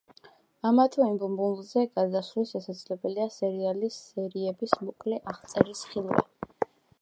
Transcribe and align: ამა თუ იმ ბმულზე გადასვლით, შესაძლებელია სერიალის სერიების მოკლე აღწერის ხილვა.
ამა 0.67 0.85
თუ 0.93 1.01
იმ 1.07 1.17
ბმულზე 1.23 1.83
გადასვლით, 1.99 2.49
შესაძლებელია 2.53 3.27
სერიალის 3.37 3.99
სერიების 4.07 4.75
მოკლე 4.89 5.21
აღწერის 5.35 5.85
ხილვა. 5.93 6.27